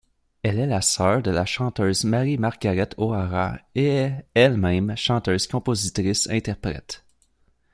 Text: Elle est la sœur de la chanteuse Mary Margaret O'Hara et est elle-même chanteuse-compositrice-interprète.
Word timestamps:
Elle 0.41 0.57
est 0.57 0.65
la 0.65 0.81
sœur 0.81 1.21
de 1.21 1.29
la 1.29 1.45
chanteuse 1.45 2.05
Mary 2.05 2.39
Margaret 2.39 2.89
O'Hara 2.97 3.59
et 3.75 3.85
est 3.99 4.25
elle-même 4.33 4.97
chanteuse-compositrice-interprète. 4.97 7.05